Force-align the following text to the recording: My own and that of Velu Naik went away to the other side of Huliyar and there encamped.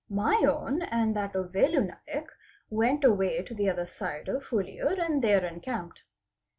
My 0.09 0.41
own 0.47 0.81
and 0.81 1.15
that 1.15 1.35
of 1.35 1.51
Velu 1.51 1.81
Naik 1.85 2.27
went 2.71 3.03
away 3.03 3.43
to 3.43 3.53
the 3.53 3.69
other 3.69 3.85
side 3.85 4.27
of 4.29 4.45
Huliyar 4.45 4.99
and 4.99 5.23
there 5.23 5.45
encamped. 5.45 6.01